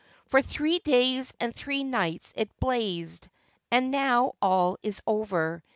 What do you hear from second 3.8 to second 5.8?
now all is over.